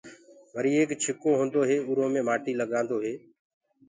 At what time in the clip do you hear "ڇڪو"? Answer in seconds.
1.03-1.29